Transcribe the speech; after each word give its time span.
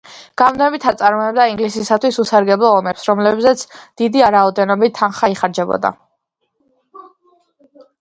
გამუდმებით 0.41 0.87
აწარმოებდა 0.91 1.45
ინგლისისათვის 1.51 2.17
უსარგებლო 2.25 2.73
ომებს, 2.79 3.05
რომელზეც 3.11 3.63
დიდი 4.05 4.27
რაოდენობით 4.39 4.99
თანხა 5.03 5.33
იხარჯებოდა. 5.37 5.97